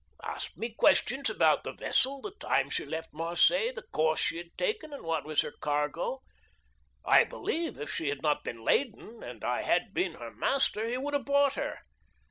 "Asked 0.23 0.57
me 0.57 0.69
questions 0.73 1.29
about 1.29 1.63
the 1.63 1.73
vessel, 1.73 2.21
the 2.21 2.31
time 2.39 2.71
she 2.71 2.87
left 2.87 3.13
Marseilles, 3.13 3.75
the 3.75 3.83
course 3.83 4.19
she 4.19 4.37
had 4.37 4.57
taken, 4.57 4.91
and 4.93 5.03
what 5.03 5.25
was 5.27 5.41
her 5.41 5.51
cargo. 5.51 6.21
I 7.05 7.23
believe, 7.23 7.79
if 7.79 7.93
she 7.93 8.09
had 8.09 8.23
not 8.23 8.43
been 8.43 8.63
laden, 8.63 9.21
and 9.21 9.43
I 9.43 9.61
had 9.61 9.93
been 9.93 10.13
her 10.15 10.31
master, 10.33 10.87
he 10.89 10.97
would 10.97 11.13
have 11.13 11.25
bought 11.25 11.53
her. 11.53 11.81